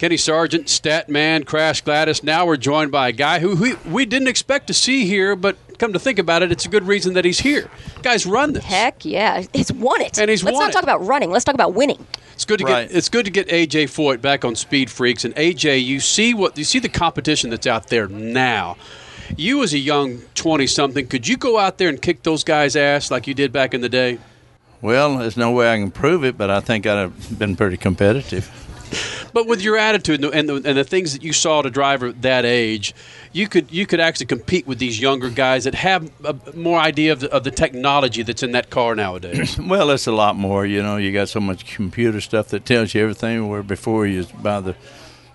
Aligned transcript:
Kenny 0.00 0.16
Sargent, 0.16 0.64
Statman, 0.64 1.44
Crash 1.44 1.82
Gladys. 1.82 2.24
Now 2.24 2.46
we're 2.46 2.56
joined 2.56 2.90
by 2.90 3.08
a 3.08 3.12
guy 3.12 3.38
who 3.38 3.54
we, 3.54 3.74
we 3.86 4.06
didn't 4.06 4.28
expect 4.28 4.68
to 4.68 4.72
see 4.72 5.04
here, 5.04 5.36
but 5.36 5.58
come 5.76 5.92
to 5.92 5.98
think 5.98 6.18
about 6.18 6.42
it, 6.42 6.50
it's 6.50 6.64
a 6.64 6.70
good 6.70 6.84
reason 6.86 7.12
that 7.12 7.26
he's 7.26 7.40
here. 7.40 7.68
Guys, 8.02 8.24
run 8.24 8.54
this. 8.54 8.64
Heck 8.64 9.04
yeah, 9.04 9.44
he's 9.52 9.70
won 9.70 10.00
it. 10.00 10.18
And 10.18 10.30
he's 10.30 10.42
Let's 10.42 10.54
won 10.54 10.62
not 10.64 10.70
it. 10.70 10.72
talk 10.72 10.84
about 10.84 11.06
running. 11.06 11.30
Let's 11.30 11.44
talk 11.44 11.54
about 11.54 11.74
winning. 11.74 12.06
It's 12.32 12.46
good 12.46 12.60
to 12.60 12.64
Right. 12.64 12.88
get 12.88 12.96
it's 12.96 13.10
good 13.10 13.26
to 13.26 13.30
get 13.30 13.48
AJ 13.48 13.88
Foyt 13.90 14.22
back 14.22 14.42
on 14.42 14.56
Speed 14.56 14.90
Freaks 14.90 15.26
and 15.26 15.34
AJ. 15.36 15.84
You 15.84 16.00
see 16.00 16.32
what 16.32 16.56
you 16.56 16.64
see 16.64 16.78
the 16.78 16.88
competition 16.88 17.50
that's 17.50 17.66
out 17.66 17.88
there 17.88 18.08
now. 18.08 18.78
You 19.36 19.62
as 19.62 19.74
a 19.74 19.78
young 19.78 20.22
twenty 20.34 20.66
something, 20.66 21.08
could 21.08 21.28
you 21.28 21.36
go 21.36 21.58
out 21.58 21.76
there 21.76 21.90
and 21.90 22.00
kick 22.00 22.22
those 22.22 22.42
guys' 22.42 22.74
ass 22.74 23.10
like 23.10 23.26
you 23.26 23.34
did 23.34 23.52
back 23.52 23.74
in 23.74 23.82
the 23.82 23.90
day? 23.90 24.16
Well, 24.80 25.18
there's 25.18 25.36
no 25.36 25.50
way 25.50 25.70
I 25.70 25.76
can 25.76 25.90
prove 25.90 26.24
it, 26.24 26.38
but 26.38 26.48
I 26.48 26.60
think 26.60 26.86
I'd 26.86 26.96
have 26.96 27.38
been 27.38 27.54
pretty 27.54 27.76
competitive. 27.76 28.50
But 29.32 29.46
with 29.46 29.62
your 29.62 29.76
attitude 29.76 30.24
and 30.24 30.48
the, 30.48 30.54
and 30.54 30.78
the, 30.78 30.84
things 30.84 31.12
that 31.12 31.22
you 31.22 31.32
saw 31.32 31.60
at 31.60 31.66
a 31.66 31.70
driver 31.70 32.08
at 32.08 32.22
that 32.22 32.44
age, 32.44 32.94
you 33.32 33.48
could 33.48 33.70
you 33.70 33.86
could 33.86 34.00
actually 34.00 34.26
compete 34.26 34.66
with 34.66 34.78
these 34.78 35.00
younger 35.00 35.30
guys 35.30 35.64
that 35.64 35.74
have 35.74 36.10
a, 36.24 36.34
more 36.54 36.78
idea 36.78 37.12
of 37.12 37.20
the, 37.20 37.32
of 37.32 37.44
the 37.44 37.50
technology 37.50 38.22
that's 38.22 38.42
in 38.42 38.52
that 38.52 38.70
car 38.70 38.94
nowadays. 38.94 39.58
Well, 39.70 39.90
it's 39.90 40.08
a 40.08 40.12
lot 40.12 40.34
more. 40.34 40.66
You 40.66 40.82
know, 40.82 40.96
you 40.96 41.12
got 41.12 41.28
so 41.28 41.38
much 41.38 41.64
computer 41.64 42.20
stuff 42.20 42.48
that 42.48 42.64
tells 42.64 42.92
you 42.92 43.02
everything. 43.02 43.48
Where 43.48 43.62
before 43.62 44.04
you 44.06 44.26
by 44.42 44.60
the 44.60 44.74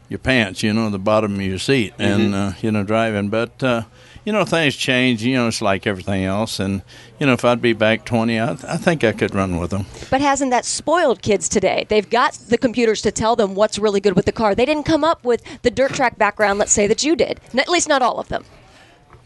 your 0.09 0.19
pants, 0.19 0.61
you 0.61 0.73
know, 0.73 0.89
the 0.89 0.99
bottom 0.99 1.35
of 1.35 1.41
your 1.41 1.57
seat, 1.57 1.93
and 1.97 2.35
uh, 2.35 2.51
you 2.61 2.71
know, 2.71 2.83
driving. 2.83 3.29
But 3.29 3.63
uh, 3.63 3.83
you 4.25 4.33
know, 4.33 4.43
things 4.43 4.75
change. 4.75 5.23
You 5.23 5.35
know, 5.35 5.47
it's 5.47 5.61
like 5.61 5.87
everything 5.87 6.25
else. 6.25 6.59
And 6.59 6.81
you 7.19 7.27
know, 7.27 7.33
if 7.33 7.45
I'd 7.45 7.61
be 7.61 7.73
back 7.73 8.05
twenty, 8.05 8.39
I, 8.39 8.51
I 8.51 8.77
think 8.77 9.03
I 9.03 9.11
could 9.11 9.33
run 9.33 9.57
with 9.59 9.69
them. 9.69 9.85
But 10.09 10.21
hasn't 10.21 10.51
that 10.51 10.65
spoiled 10.65 11.21
kids 11.21 11.47
today? 11.47 11.85
They've 11.87 12.09
got 12.09 12.33
the 12.33 12.57
computers 12.57 13.01
to 13.03 13.11
tell 13.11 13.35
them 13.35 13.55
what's 13.55 13.79
really 13.79 14.01
good 14.01 14.15
with 14.15 14.25
the 14.25 14.31
car. 14.31 14.55
They 14.55 14.65
didn't 14.65 14.83
come 14.83 15.03
up 15.03 15.23
with 15.23 15.43
the 15.61 15.71
dirt 15.71 15.93
track 15.93 16.17
background, 16.17 16.59
let's 16.59 16.73
say, 16.73 16.87
that 16.87 17.03
you 17.03 17.15
did. 17.15 17.39
At 17.55 17.69
least 17.69 17.87
not 17.87 18.01
all 18.01 18.19
of 18.19 18.27
them. 18.27 18.43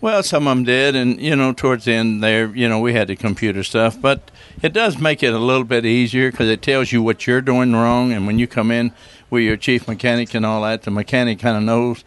Well, 0.02 0.24
some 0.24 0.48
of 0.48 0.56
them 0.56 0.64
did, 0.64 0.96
and 0.96 1.20
you 1.20 1.36
know, 1.36 1.52
towards 1.52 1.84
the 1.84 1.92
end 1.92 2.24
there, 2.24 2.56
you 2.56 2.70
know, 2.70 2.80
we 2.80 2.94
had 2.94 3.10
the 3.10 3.18
computer 3.18 3.64
stuff, 3.64 4.00
but 4.00 4.32
it 4.62 4.72
does 4.72 4.98
make 4.98 5.22
it 5.24 5.34
a 5.34 5.40
little 5.40 5.66
bit 5.66 5.86
easier 5.86 6.32
because 6.32 6.48
it 6.48 6.62
tells 6.62 6.94
you 6.94 7.04
what 7.04 7.28
you're 7.28 7.42
doing 7.42 7.74
wrong, 7.74 8.14
and 8.14 8.26
when 8.26 8.40
you 8.40 8.48
come 8.48 8.72
in 8.72 8.94
with 9.30 9.44
your 9.44 9.58
chief 9.58 9.90
mechanic 9.90 10.34
and 10.34 10.46
all 10.46 10.62
that, 10.62 10.84
the 10.84 10.92
mechanic 10.92 11.40
kind 11.40 11.58
of 11.58 11.64
knows 11.64 12.06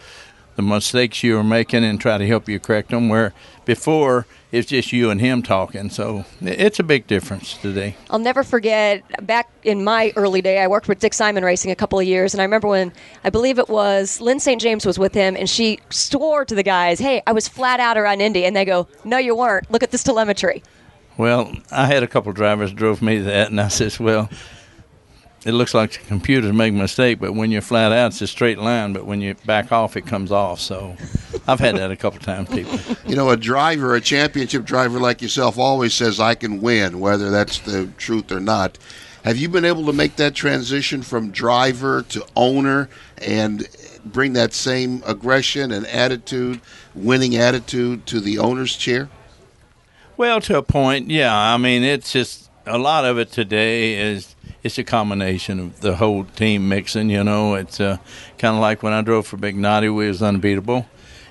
the 0.57 0.63
mistakes 0.63 1.23
you 1.23 1.39
are 1.39 1.45
making 1.45 1.85
and 1.85 2.01
try 2.01 2.19
to 2.19 2.27
help 2.27 2.49
you 2.49 2.59
correct 2.61 2.91
them. 2.91 3.09
Where 3.09 3.33
before 3.65 4.27
it's 4.51 4.69
just 4.69 4.93
you 4.93 5.11
and 5.11 5.21
him 5.21 5.43
talking, 5.43 5.89
so 5.89 6.25
it's 6.41 6.79
a 6.79 6.83
big 6.83 7.07
difference 7.07 7.55
today. 7.55 7.97
I'll 8.11 8.19
never 8.19 8.43
forget 8.43 9.03
back 9.27 9.51
in 9.63 9.83
my 9.83 10.13
early 10.17 10.43
day, 10.43 10.61
I 10.61 10.67
worked 10.67 10.89
with 10.89 10.99
Dick 10.99 11.15
Simon 11.15 11.45
Racing 11.45 11.71
a 11.71 11.77
couple 11.77 11.99
of 11.99 12.07
years, 12.07 12.35
and 12.35 12.41
I 12.41 12.45
remember 12.45 12.69
when 12.69 12.93
I 13.25 13.31
believe 13.31 13.59
it 13.59 13.69
was 13.69 14.21
Lyn 14.21 14.41
St. 14.41 14.61
James 14.61 14.85
was 14.85 14.99
with 14.99 15.15
him, 15.15 15.37
and 15.37 15.49
she 15.49 15.79
swore 15.91 16.45
to 16.45 16.55
the 16.55 16.63
guys, 16.63 16.99
Hey, 16.99 17.23
I 17.27 17.33
was 17.33 17.49
flat 17.49 17.81
out 17.81 17.97
around 17.97 18.21
Indy. 18.21 18.45
And 18.45 18.55
they 18.55 18.65
go, 18.65 18.89
No, 19.05 19.19
you 19.19 19.35
weren't. 19.35 19.71
Look 19.71 19.83
at 19.83 19.91
this 19.91 20.03
telemetry. 20.03 20.63
Well, 21.17 21.53
I 21.71 21.87
had 21.87 22.03
a 22.03 22.07
couple 22.07 22.31
of 22.31 22.37
drivers 22.37 22.73
drove 22.73 23.03
me 23.03 23.19
that, 23.19 23.51
and 23.51 23.61
I 23.61 23.69
says, 23.69 24.01
"Well, 24.01 24.31
it 25.45 25.53
looks 25.53 25.75
like 25.75 25.93
the 25.93 25.99
computers 26.07 26.53
make 26.53 26.73
a 26.73 26.77
mistake, 26.77 27.19
but 27.19 27.35
when 27.35 27.51
you're 27.51 27.63
flat 27.63 27.93
out, 27.93 28.09
it's 28.09 28.21
a 28.23 28.27
straight 28.27 28.59
line. 28.59 28.93
But 28.93 29.07
when 29.07 29.21
you 29.21 29.35
back 29.47 29.73
off, 29.73 29.97
it 29.97 30.07
comes 30.07 30.31
off." 30.31 30.61
So, 30.61 30.97
I've 31.47 31.61
had 31.61 31.77
that 31.77 31.91
a 31.91 31.97
couple 31.97 32.19
of 32.19 32.25
times, 32.25 32.49
people. 32.49 32.79
You 33.07 33.17
know, 33.17 33.31
a 33.31 33.37
driver, 33.37 33.95
a 33.95 34.01
championship 34.01 34.65
driver 34.65 35.01
like 35.01 35.21
yourself, 35.21 35.59
always 35.59 35.95
says, 35.95 36.21
I 36.21 36.35
can 36.35 36.61
win, 36.61 37.01
whether 37.01 37.31
that's 37.31 37.59
the 37.59 37.89
truth 37.99 38.31
or 38.31 38.41
not. 38.41 38.79
Have 39.25 39.37
you 39.37 39.49
been 39.49 39.65
able 39.65 39.87
to 39.87 39.93
make 39.93 40.17
that 40.17 40.35
transition 40.35 41.03
from 41.03 41.31
driver 41.31 42.03
to 42.03 42.27
owner 42.35 42.89
and 43.19 43.69
bring 44.05 44.33
that 44.33 44.53
same 44.53 45.03
aggression 45.07 45.71
and 45.71 45.87
attitude, 45.87 46.61
winning 46.95 47.37
attitude, 47.37 48.05
to 48.07 48.21
the 48.21 48.39
owner's 48.39 48.77
chair? 48.77 49.09
Well, 50.17 50.41
to 50.43 50.59
a 50.59 50.63
point, 50.63 51.11
yeah. 51.11 51.35
I 51.35 51.57
mean, 51.57 51.83
it's 51.83 52.13
just 52.13 52.51
a 52.67 52.79
lot 52.79 53.05
of 53.05 53.19
it 53.19 53.31
today 53.31 53.95
is 53.95 54.35
it's 54.63 54.79
a 54.79 54.85
combination 54.85 55.59
of 55.59 55.81
the 55.81 55.97
whole 55.97 56.25
team 56.25 56.69
mixing. 56.69 57.11
You 57.11 57.25
know, 57.25 57.55
it's 57.55 57.81
uh, 57.81 57.99
kind 58.39 58.55
of 58.55 58.61
like 58.61 58.83
when 58.83 58.93
I 58.93 59.03
drove 59.03 59.27
for 59.27 59.37
Bignotti, 59.37 59.95
we 59.95 60.09
was 60.09 60.23
unbeatable, 60.23 60.87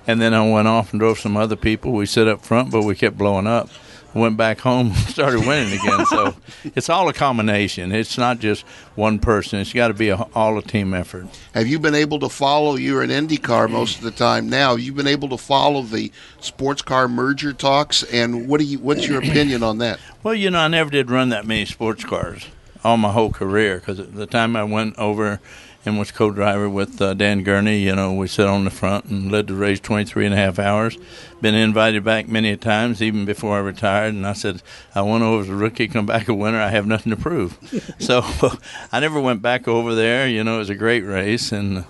and 0.07 0.21
then 0.21 0.33
I 0.33 0.49
went 0.49 0.67
off 0.67 0.91
and 0.91 0.99
drove 0.99 1.19
some 1.19 1.37
other 1.37 1.55
people. 1.55 1.93
We 1.93 2.05
sit 2.05 2.27
up 2.27 2.45
front, 2.45 2.71
but 2.71 2.83
we 2.83 2.95
kept 2.95 3.17
blowing 3.17 3.47
up. 3.47 3.69
Went 4.13 4.35
back 4.35 4.59
home, 4.59 4.91
started 5.07 5.47
winning 5.47 5.79
again. 5.79 6.05
so 6.05 6.35
it's 6.75 6.89
all 6.89 7.07
a 7.07 7.13
combination. 7.13 7.93
It's 7.93 8.17
not 8.17 8.39
just 8.39 8.63
one 8.95 9.19
person. 9.19 9.59
It's 9.59 9.71
got 9.71 9.87
to 9.87 9.93
be 9.93 10.09
a, 10.09 10.17
all 10.35 10.57
a 10.57 10.61
team 10.61 10.93
effort. 10.93 11.27
Have 11.53 11.67
you 11.67 11.79
been 11.79 11.95
able 11.95 12.19
to 12.19 12.27
follow? 12.27 12.75
You're 12.75 13.03
an 13.03 13.09
IndyCar 13.09 13.71
most 13.71 13.99
of 13.99 14.03
the 14.03 14.11
time 14.11 14.49
now. 14.49 14.75
You've 14.75 14.97
been 14.97 15.07
able 15.07 15.29
to 15.29 15.37
follow 15.37 15.81
the 15.83 16.11
sports 16.41 16.81
car 16.81 17.07
merger 17.07 17.53
talks, 17.53 18.03
and 18.03 18.49
what 18.49 18.59
do 18.59 18.65
you? 18.65 18.79
What's 18.79 19.07
your 19.07 19.19
opinion 19.19 19.63
on 19.63 19.77
that? 19.77 20.01
Well, 20.23 20.35
you 20.35 20.51
know, 20.51 20.59
I 20.59 20.67
never 20.67 20.89
did 20.89 21.09
run 21.09 21.29
that 21.29 21.47
many 21.47 21.63
sports 21.63 22.03
cars 22.03 22.47
all 22.83 22.97
my 22.97 23.11
whole 23.11 23.31
career 23.31 23.77
because 23.77 23.97
the 23.97 24.25
time 24.25 24.55
I 24.55 24.63
went 24.63 24.97
over 24.97 25.39
and 25.85 25.97
was 25.97 26.11
co-driver 26.11 26.69
with 26.69 27.01
uh, 27.01 27.13
Dan 27.15 27.43
Gurney, 27.43 27.79
you 27.79 27.95
know, 27.95 28.13
we 28.13 28.27
sat 28.27 28.47
on 28.47 28.65
the 28.65 28.69
front 28.69 29.05
and 29.05 29.31
led 29.31 29.47
the 29.47 29.55
race 29.55 29.79
23 29.79 30.25
and 30.25 30.33
a 30.33 30.37
half 30.37 30.59
hours. 30.59 30.97
Been 31.41 31.55
invited 31.55 32.03
back 32.03 32.27
many 32.27 32.51
a 32.51 32.57
times, 32.57 33.01
even 33.01 33.25
before 33.25 33.55
I 33.55 33.61
retired. 33.61 34.13
And 34.13 34.27
I 34.27 34.33
said, 34.33 34.61
I 34.93 35.01
went 35.01 35.23
over 35.23 35.41
as 35.41 35.49
a 35.49 35.55
rookie, 35.55 35.87
come 35.87 36.05
back 36.05 36.27
a 36.27 36.35
winner. 36.35 36.59
I 36.59 36.69
have 36.69 36.85
nothing 36.85 37.09
to 37.09 37.17
prove. 37.17 37.57
so 37.99 38.21
I 38.91 38.99
never 38.99 39.19
went 39.19 39.41
back 39.41 39.67
over 39.67 39.95
there. 39.95 40.27
You 40.27 40.43
know, 40.43 40.55
it 40.55 40.59
was 40.59 40.69
a 40.69 40.75
great 40.75 41.01
race. 41.01 41.51
And 41.51 41.85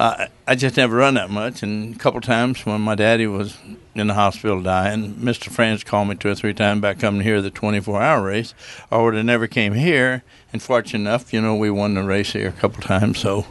I, 0.00 0.28
I 0.46 0.54
just 0.54 0.78
never 0.78 0.96
run 0.96 1.14
that 1.14 1.28
much. 1.28 1.62
And 1.62 1.94
a 1.94 1.98
couple 1.98 2.22
times 2.22 2.64
when 2.64 2.80
my 2.80 2.94
daddy 2.94 3.26
was 3.26 3.58
in 3.94 4.06
the 4.06 4.14
hospital 4.14 4.62
dying, 4.62 5.14
Mr. 5.16 5.50
France 5.50 5.84
called 5.84 6.08
me 6.08 6.14
two 6.14 6.30
or 6.30 6.34
three 6.34 6.54
times 6.54 6.78
about 6.78 6.98
coming 6.98 7.20
here 7.20 7.42
the 7.42 7.50
24 7.50 8.00
hour 8.00 8.24
race, 8.24 8.54
or 8.90 9.04
would 9.04 9.14
have 9.14 9.26
never 9.26 9.46
came 9.46 9.74
here. 9.74 10.22
And 10.54 10.62
fortunate 10.62 11.00
enough, 11.00 11.34
you 11.34 11.42
know, 11.42 11.54
we 11.54 11.70
won 11.70 11.94
the 11.94 12.02
race 12.02 12.32
here 12.32 12.48
a 12.48 12.52
couple 12.52 12.82
times. 12.82 13.18
So, 13.18 13.44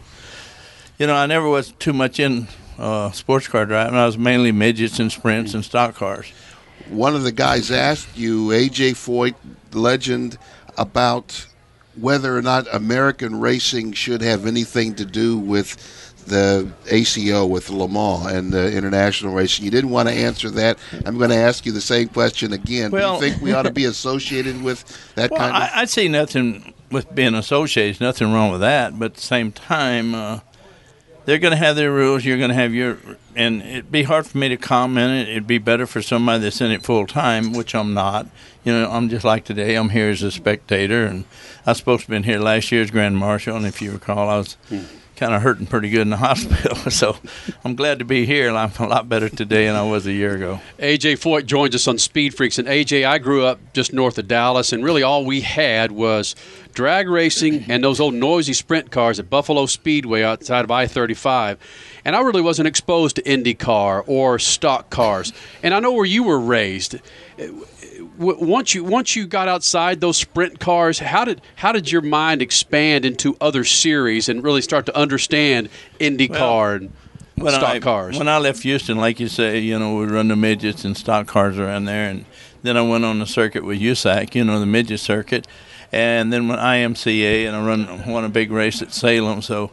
you 0.97 1.05
know, 1.05 1.15
I 1.15 1.27
never 1.27 1.47
was 1.47 1.71
too 1.73 1.93
much 1.93 2.19
in 2.19 2.47
uh, 2.79 3.11
sports 3.11 3.47
car 3.47 3.67
driving. 3.67 3.95
I 3.95 4.07
was 4.07 4.17
mainly 4.17 4.51
midgets 4.51 4.99
and 4.99 5.11
sprints 5.11 5.53
and 5.53 5.63
stock 5.63 5.93
cars. 5.93 6.31
One 6.89 7.15
of 7.15 7.21
the 7.21 7.31
guys 7.31 7.69
asked 7.69 8.17
you, 8.17 8.47
AJ 8.47 8.93
Foyt, 8.93 9.35
legend, 9.71 10.39
about 10.79 11.45
whether 12.01 12.35
or 12.37 12.41
not 12.41 12.67
American 12.73 13.39
racing 13.39 13.93
should 13.93 14.21
have 14.21 14.45
anything 14.45 14.95
to 14.95 15.05
do 15.05 15.37
with 15.37 15.77
the 16.27 16.71
ACO, 16.91 17.45
with 17.45 17.69
Le 17.69 17.87
Mans 17.87 18.27
and 18.31 18.53
the 18.53 18.71
international 18.75 19.33
racing. 19.33 19.65
You 19.65 19.71
didn't 19.71 19.89
want 19.89 20.09
to 20.09 20.13
answer 20.13 20.49
that. 20.51 20.77
I'm 21.05 21.17
going 21.17 21.31
to 21.31 21.35
ask 21.35 21.65
you 21.65 21.71
the 21.71 21.81
same 21.81 22.07
question 22.09 22.53
again. 22.53 22.91
Well- 22.91 23.19
do 23.19 23.25
you 23.25 23.31
think 23.31 23.41
we 23.43 23.53
ought 23.53 23.63
to 23.63 23.71
be 23.71 23.85
associated 23.95 24.61
with 24.61 24.83
that 25.15 25.31
Well, 25.31 25.39
kind 25.39 25.55
of? 25.55 25.63
I, 25.63 25.81
I'd 25.81 25.89
say 25.89 26.07
nothing 26.07 26.73
with 26.91 27.13
being 27.15 27.33
associated. 27.35 27.99
Nothing 28.01 28.31
wrong 28.31 28.51
with 28.51 28.61
that. 28.61 28.97
But 28.99 29.05
at 29.05 29.13
the 29.15 29.21
same 29.21 29.51
time, 29.51 30.13
uh, 30.13 30.39
they're 31.29 31.37
going 31.37 31.51
to 31.51 31.57
have 31.57 31.75
their 31.75 31.91
rules. 31.91 32.25
You're 32.25 32.39
going 32.39 32.49
to 32.49 32.55
have 32.55 32.73
your, 32.73 32.97
and 33.35 33.61
it'd 33.61 33.91
be 33.91 34.01
hard 34.01 34.25
for 34.25 34.39
me 34.39 34.49
to 34.49 34.57
comment. 34.57 35.27
It. 35.27 35.31
It'd 35.31 35.45
be 35.45 35.59
better 35.59 35.85
for 35.85 36.01
somebody 36.01 36.41
that's 36.41 36.59
in 36.59 36.71
it 36.71 36.83
full 36.83 37.05
time, 37.05 37.53
which 37.53 37.75
I'm 37.75 37.93
not. 37.93 38.25
You 38.63 38.73
know, 38.73 38.89
I'm 38.89 39.09
just 39.09 39.23
like 39.23 39.45
today. 39.45 39.75
I'm 39.75 39.89
here 39.89 40.09
as 40.09 40.23
a 40.23 40.31
spectator, 40.31 41.05
and 41.05 41.25
I 41.67 41.73
supposed 41.73 42.07
to 42.07 42.07
have 42.07 42.09
been 42.09 42.23
here 42.23 42.39
last 42.39 42.71
year 42.71 42.81
as 42.81 42.89
grand 42.89 43.17
marshal. 43.17 43.55
And 43.55 43.67
if 43.67 43.79
you 43.79 43.91
recall, 43.91 44.27
I 44.27 44.37
was. 44.37 44.53
Hmm. 44.69 44.81
Kind 45.19 45.33
of 45.33 45.41
hurting 45.41 45.65
pretty 45.65 45.89
good 45.89 45.99
in 45.99 46.11
the 46.11 46.15
hospital, 46.29 46.77
so 46.89 47.17
I'm 47.65 47.75
glad 47.75 47.99
to 47.99 48.05
be 48.05 48.25
here. 48.25 48.49
I'm 48.51 48.71
a 48.79 48.87
lot 48.87 49.09
better 49.09 49.27
today 49.27 49.65
than 49.65 49.75
I 49.75 49.83
was 49.83 50.07
a 50.07 50.13
year 50.13 50.33
ago. 50.33 50.61
AJ 50.77 51.19
Foyt 51.19 51.45
joins 51.45 51.75
us 51.75 51.89
on 51.89 51.97
Speed 51.97 52.33
Freaks. 52.33 52.57
And 52.57 52.69
AJ, 52.69 53.05
I 53.05 53.17
grew 53.17 53.43
up 53.43 53.59
just 53.73 53.91
north 53.91 54.17
of 54.17 54.29
Dallas, 54.29 54.71
and 54.71 54.81
really 54.81 55.03
all 55.03 55.25
we 55.25 55.41
had 55.41 55.91
was 55.91 56.37
drag 56.73 57.09
racing 57.09 57.65
and 57.67 57.83
those 57.83 57.99
old 57.99 58.13
noisy 58.13 58.53
sprint 58.53 58.91
cars 58.91 59.19
at 59.19 59.29
Buffalo 59.29 59.65
Speedway 59.65 60.23
outside 60.23 60.63
of 60.63 60.71
I 60.71 60.87
35. 60.87 61.57
And 62.05 62.15
I 62.15 62.21
really 62.21 62.41
wasn't 62.41 62.69
exposed 62.69 63.17
to 63.17 63.21
IndyCar 63.23 64.05
or 64.07 64.39
stock 64.39 64.89
cars. 64.89 65.33
And 65.61 65.73
I 65.73 65.81
know 65.81 65.91
where 65.91 66.05
you 66.05 66.23
were 66.23 66.39
raised. 66.39 66.95
W- 68.19 68.45
Once 68.45 68.75
you 68.75 68.83
once 68.83 69.15
you 69.15 69.25
got 69.25 69.47
outside 69.47 70.01
those 70.01 70.17
sprint 70.17 70.59
cars, 70.59 70.99
how 70.99 71.23
did 71.25 71.41
how 71.55 71.71
did 71.71 71.91
your 71.91 72.01
mind 72.01 72.41
expand 72.41 73.05
into 73.05 73.37
other 73.39 73.63
series 73.63 74.27
and 74.27 74.43
really 74.43 74.61
start 74.61 74.85
to 74.87 74.95
understand 74.95 75.69
IndyCar 75.99 76.75
and 76.75 76.91
when 77.35 77.53
stock 77.53 77.75
I, 77.75 77.79
cars? 77.79 78.17
When 78.17 78.27
I 78.27 78.37
left 78.37 78.63
Houston, 78.63 78.97
like 78.97 79.19
you 79.21 79.29
say, 79.29 79.59
you 79.59 79.79
know, 79.79 79.95
we 79.95 80.05
run 80.05 80.27
the 80.27 80.35
midgets 80.35 80.83
and 80.83 80.97
stock 80.97 81.27
cars 81.27 81.57
around 81.57 81.85
there, 81.85 82.09
and 82.09 82.25
then 82.61 82.75
I 82.75 82.81
went 82.81 83.05
on 83.05 83.19
the 83.19 83.25
circuit 83.25 83.63
with 83.63 83.79
USAC, 83.79 84.35
you 84.35 84.43
know, 84.43 84.59
the 84.59 84.65
midget 84.65 84.99
circuit, 84.99 85.47
and 85.93 86.33
then 86.33 86.49
when 86.49 86.59
IMCA, 86.59 87.47
and 87.47 87.55
I 87.55 87.65
run 87.65 88.05
won 88.11 88.25
a 88.25 88.29
big 88.29 88.51
race 88.51 88.81
at 88.81 88.93
Salem. 88.93 89.41
So, 89.41 89.71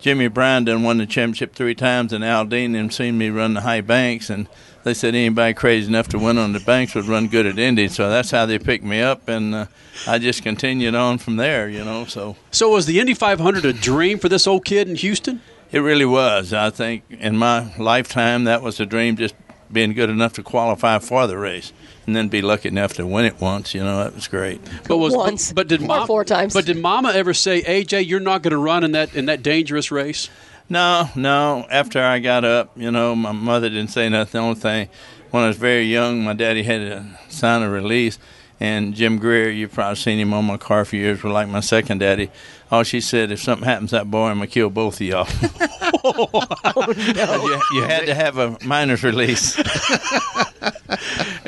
Jimmy 0.00 0.28
Bryan 0.28 0.64
done 0.64 0.82
won 0.82 0.96
the 0.96 1.06
championship 1.06 1.54
three 1.54 1.74
times, 1.74 2.12
and 2.12 2.24
Al 2.24 2.46
Dean 2.46 2.74
and 2.74 2.92
seen 2.92 3.18
me 3.18 3.28
run 3.28 3.54
the 3.54 3.60
high 3.60 3.82
banks, 3.82 4.30
and 4.30 4.48
they 4.82 4.94
said 4.94 5.14
anybody 5.14 5.52
crazy 5.52 5.88
enough 5.88 6.08
to 6.08 6.18
win 6.18 6.38
on 6.38 6.52
the 6.54 6.60
banks 6.60 6.94
would 6.94 7.04
run 7.04 7.28
good 7.28 7.44
at 7.44 7.58
Indy. 7.58 7.86
So 7.88 8.08
that's 8.08 8.30
how 8.30 8.46
they 8.46 8.58
picked 8.58 8.84
me 8.84 9.02
up, 9.02 9.28
and 9.28 9.54
uh, 9.54 9.66
I 10.06 10.18
just 10.18 10.42
continued 10.42 10.94
on 10.94 11.18
from 11.18 11.36
there. 11.36 11.68
You 11.68 11.84
know, 11.84 12.06
so 12.06 12.36
So 12.50 12.70
was 12.70 12.86
the 12.86 12.98
Indy 12.98 13.12
500 13.14 13.64
a 13.66 13.74
dream 13.74 14.18
for 14.18 14.30
this 14.30 14.46
old 14.46 14.64
kid 14.64 14.88
in 14.88 14.96
Houston? 14.96 15.42
it 15.72 15.78
really 15.80 16.04
was. 16.06 16.52
I 16.52 16.70
think 16.70 17.04
in 17.10 17.36
my 17.36 17.72
lifetime 17.76 18.44
that 18.44 18.60
was 18.62 18.80
a 18.80 18.86
dream, 18.86 19.16
just 19.16 19.34
being 19.72 19.92
good 19.92 20.10
enough 20.10 20.32
to 20.34 20.42
qualify 20.42 20.98
for 20.98 21.26
the 21.26 21.38
race, 21.38 21.72
and 22.06 22.14
then 22.16 22.28
be 22.28 22.42
lucky 22.42 22.68
enough 22.68 22.94
to 22.94 23.06
win 23.06 23.24
it 23.24 23.40
once. 23.40 23.74
You 23.74 23.82
know, 23.82 24.02
that 24.04 24.14
was 24.14 24.28
great. 24.28 24.60
But 24.88 24.98
was 24.98 25.14
Once. 25.14 25.52
but 25.52 25.68
did 25.68 25.82
Or 25.82 25.86
mom, 25.86 26.06
four 26.06 26.24
times. 26.24 26.54
But 26.54 26.66
did 26.66 26.76
Mama 26.78 27.12
ever 27.12 27.34
say, 27.34 27.62
AJ, 27.62 28.06
you're 28.06 28.20
not 28.20 28.42
going 28.42 28.52
to 28.52 28.58
run 28.58 28.84
in 28.84 28.92
that 28.92 29.14
in 29.14 29.26
that 29.26 29.42
dangerous 29.42 29.90
race? 29.90 30.28
No, 30.68 31.08
no. 31.16 31.66
After 31.70 32.02
I 32.02 32.20
got 32.20 32.44
up, 32.44 32.70
you 32.76 32.90
know, 32.90 33.16
my 33.16 33.32
mother 33.32 33.68
didn't 33.68 33.88
say 33.90 34.08
nothing. 34.08 34.40
The 34.40 34.46
only 34.46 34.60
thing, 34.60 34.88
when 35.30 35.42
I 35.42 35.48
was 35.48 35.56
very 35.56 35.84
young, 35.84 36.22
my 36.22 36.32
daddy 36.32 36.62
had 36.62 36.78
to 36.80 37.06
sign 37.28 37.62
a 37.62 37.70
release. 37.70 38.18
And 38.60 38.94
Jim 38.94 39.18
Greer, 39.18 39.50
you've 39.50 39.72
probably 39.72 39.96
seen 39.96 40.18
him 40.18 40.34
on 40.34 40.44
my 40.44 40.58
car 40.58 40.84
for 40.84 40.96
years, 40.96 41.22
was 41.22 41.32
like 41.32 41.48
my 41.48 41.60
second 41.60 41.98
daddy. 41.98 42.30
All 42.70 42.82
she 42.82 43.00
said, 43.00 43.32
if 43.32 43.40
something 43.40 43.66
happens 43.66 43.90
to 43.90 43.96
that 43.96 44.10
boy, 44.10 44.26
I'm 44.26 44.36
going 44.36 44.48
to 44.48 44.52
kill 44.52 44.70
both 44.70 45.00
of 45.00 45.06
y'all. 45.06 45.28
Oh, 46.02 46.28
but 46.32 46.96
you, 46.96 47.60
you 47.74 47.82
had 47.82 48.06
to 48.06 48.14
have 48.14 48.38
a 48.38 48.56
minor's 48.64 49.02
release. 49.04 49.60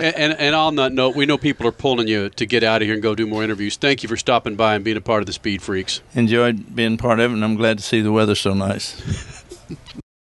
And, 0.02 0.16
and 0.16 0.32
and 0.32 0.54
on 0.54 0.76
that 0.76 0.92
note, 0.92 1.14
we 1.14 1.26
know 1.26 1.38
people 1.38 1.66
are 1.66 1.72
pulling 1.72 2.08
you 2.08 2.28
to 2.30 2.46
get 2.46 2.64
out 2.64 2.82
of 2.82 2.86
here 2.86 2.94
and 2.94 3.02
go 3.02 3.14
do 3.14 3.26
more 3.26 3.44
interviews. 3.44 3.76
Thank 3.76 4.02
you 4.02 4.08
for 4.08 4.16
stopping 4.16 4.56
by 4.56 4.74
and 4.74 4.84
being 4.84 4.96
a 4.96 5.00
part 5.00 5.20
of 5.20 5.26
the 5.26 5.32
Speed 5.32 5.62
Freaks. 5.62 6.00
Enjoyed 6.14 6.74
being 6.74 6.96
part 6.96 7.20
of 7.20 7.30
it, 7.30 7.34
and 7.34 7.44
I'm 7.44 7.54
glad 7.54 7.78
to 7.78 7.84
see 7.84 8.00
the 8.00 8.10
weather 8.10 8.34
so 8.34 8.52
nice. 8.52 9.41